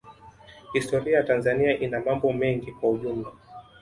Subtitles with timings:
[0.73, 3.27] Historia ya Tanzania ina mambo mengi kwa ujumla